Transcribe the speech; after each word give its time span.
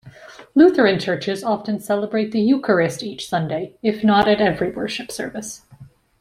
Lutheran 0.55 0.97
churches 0.97 1.43
often 1.43 1.79
celebrate 1.79 2.31
the 2.31 2.41
Eucharist 2.41 3.03
each 3.03 3.29
Sunday, 3.29 3.75
if 3.83 4.03
not 4.03 4.27
at 4.27 4.41
every 4.41 4.71
worship 4.71 5.11
service. 5.11 5.63